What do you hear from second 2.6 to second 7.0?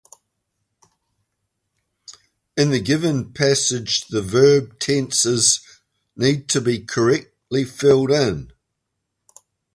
the given passage, the verb tenses need to be